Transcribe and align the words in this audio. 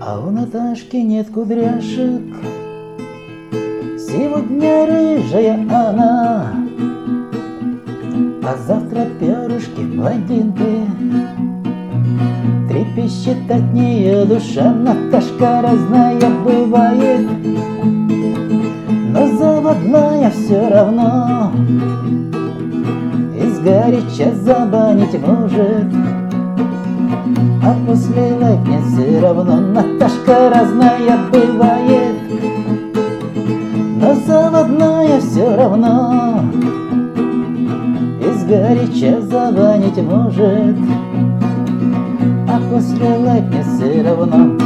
А 0.00 0.20
у 0.20 0.30
Наташки 0.30 0.96
нет 0.96 1.30
кудряшек. 1.30 2.22
Сегодня 3.98 4.86
рыжая 4.86 5.54
она. 5.54 6.52
А 8.46 8.56
завтра 8.66 9.06
перышки 9.18 9.80
блондинки 9.80 10.84
Трепещет 12.68 13.50
от 13.50 13.72
нее 13.72 14.24
душа 14.24 14.72
Наташка 14.72 15.62
разная 15.62 16.20
бывает. 16.44 17.26
Но 19.10 19.26
заводная 19.38 20.30
все 20.30 20.68
равно. 20.68 21.52
Изгоряча 23.38 24.34
забанить 24.34 25.18
может 25.24 26.23
а 27.66 27.74
после 27.86 28.34
лайкнет 28.34 28.84
все 28.84 29.20
равно 29.20 29.56
Наташка 29.56 30.50
разная 30.50 31.18
бывает. 31.32 32.16
Но 34.00 34.14
заводная 34.26 35.18
все 35.20 35.56
равно 35.56 36.44
Изгоряча 38.20 39.22
забанить 39.22 39.96
может. 40.02 40.76
А 42.48 42.60
после 42.70 43.16
лайкнет 43.16 43.64
все 43.64 44.02
равно 44.02 44.63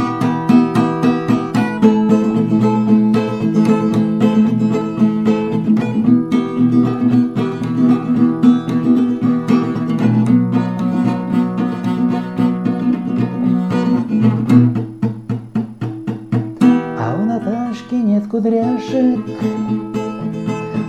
Наташки 17.69 17.93
нет 17.93 18.25
кудряшек. 18.27 19.19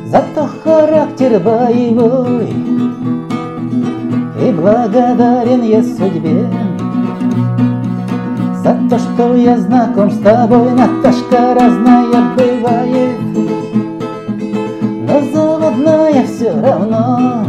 Зато 0.07 0.49
характер 0.65 1.39
боевой. 1.39 2.49
И 4.43 4.53
благодарен 4.53 5.63
я 5.63 5.83
судьбе. 5.83 6.49
За 8.65 8.79
то, 8.89 8.99
что 8.99 9.35
я 9.35 9.59
знаком 9.59 10.11
с 10.11 10.19
тобой 10.21 10.71
Наташка 10.73 11.55
разная 11.55 12.35
бывает. 12.35 13.21
Но 15.07 15.21
заводная 15.35 16.25
все 16.25 16.59
равно. 16.63 17.45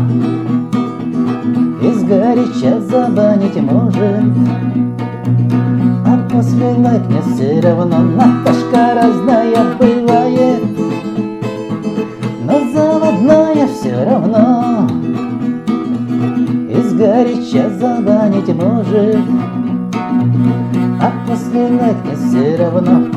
Изгоряча 1.81 2.81
забанить 2.81 3.61
может 3.61 4.25
после 6.61 6.83
лайкнет 6.83 7.23
все 7.33 7.59
равно 7.59 7.97
Наташка 7.99 8.93
разная 8.95 9.75
бывает. 9.79 10.63
Но 12.45 12.59
заводная 12.73 13.67
все 13.67 14.03
равно. 14.03 14.87
Изгоряча 16.69 17.69
забанить 17.69 18.53
может. 18.55 19.17
А 21.01 21.11
после 21.27 21.61
лайкнет 21.61 22.17
все 22.17 22.55
равно 22.57 23.07